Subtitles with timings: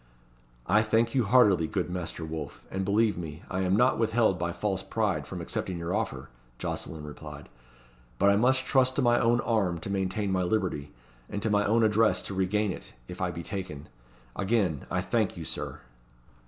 [0.65, 4.51] "I thank you heartily, good Master Wolfe, and believe me, I am not withheld by
[4.51, 7.49] false pride from accepting your offer," Jocelyn replied;
[8.17, 10.91] "but I must trust to my own arm to maintain my liberty,
[11.29, 13.89] and to my own address to regain it, if I be taken.
[14.35, 15.81] Again, I thank you, Sir."